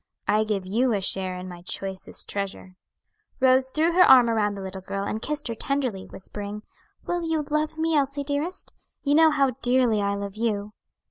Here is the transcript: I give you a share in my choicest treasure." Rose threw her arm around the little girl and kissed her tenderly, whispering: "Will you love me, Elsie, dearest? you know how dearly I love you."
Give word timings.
I 0.27 0.45
give 0.45 0.65
you 0.65 0.93
a 0.93 0.99
share 0.99 1.37
in 1.37 1.47
my 1.47 1.61
choicest 1.61 2.27
treasure." 2.27 2.73
Rose 3.39 3.69
threw 3.69 3.91
her 3.91 4.01
arm 4.01 4.31
around 4.31 4.55
the 4.55 4.61
little 4.63 4.81
girl 4.81 5.03
and 5.03 5.21
kissed 5.21 5.47
her 5.47 5.53
tenderly, 5.53 6.07
whispering: 6.07 6.63
"Will 7.05 7.21
you 7.23 7.45
love 7.51 7.77
me, 7.77 7.93
Elsie, 7.95 8.23
dearest? 8.23 8.73
you 9.03 9.13
know 9.13 9.29
how 9.29 9.51
dearly 9.61 10.01
I 10.01 10.15
love 10.15 10.33
you." 10.33 10.73